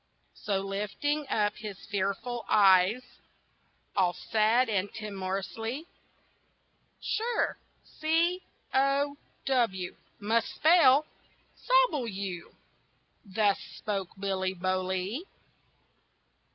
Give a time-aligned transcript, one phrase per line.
[0.33, 3.03] So, lifting up his fearful eyes
[3.95, 5.85] All sad and timorously,
[6.99, 8.41] "Sure, C
[8.73, 11.05] O W, must spell,
[11.55, 12.55] Sobble you!"
[13.23, 15.27] Thus spoke Billy Bolee.